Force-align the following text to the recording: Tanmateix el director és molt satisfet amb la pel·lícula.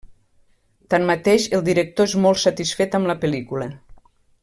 Tanmateix 0.93 1.45
el 1.59 1.63
director 1.69 2.09
és 2.11 2.15
molt 2.25 2.41
satisfet 2.47 2.99
amb 3.01 3.11
la 3.11 3.17
pel·lícula. 3.27 3.73